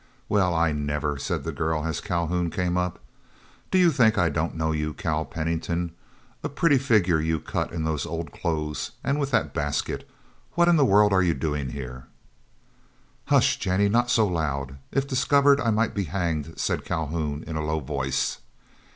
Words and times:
"Well, 0.27 0.55
I 0.55 0.71
never!" 0.71 1.19
said 1.19 1.43
the 1.43 1.51
girl 1.51 1.85
as 1.85 2.01
Calhoun 2.01 2.49
came 2.49 2.75
up. 2.75 2.97
"Do 3.69 3.77
you 3.77 3.91
think 3.91 4.17
I 4.17 4.29
don't 4.29 4.55
know 4.57 4.71
you, 4.71 4.95
Cal 4.95 5.25
Pennington? 5.25 5.91
A 6.43 6.49
pretty 6.49 6.79
figure 6.79 7.21
you 7.21 7.39
cut 7.39 7.71
in 7.71 7.83
those 7.83 8.07
old 8.07 8.31
clothes, 8.31 8.93
and 9.03 9.19
with 9.19 9.29
that 9.29 9.53
basket. 9.53 10.09
What 10.53 10.67
in 10.67 10.75
the 10.75 10.85
world 10.85 11.13
are 11.13 11.21
you 11.21 11.35
doing 11.35 11.69
here?" 11.69 12.07
"Hush, 13.25 13.59
Jennie, 13.59 13.89
not 13.89 14.09
so 14.09 14.25
loud. 14.25 14.79
If 14.91 15.05
discovered, 15.07 15.61
I 15.61 15.69
might 15.69 15.93
be 15.93 16.05
hanged," 16.05 16.55
said 16.57 16.83
Calhoun, 16.83 17.43
in 17.43 17.55
a 17.55 17.63
low 17.63 17.79
voice. 17.79 18.39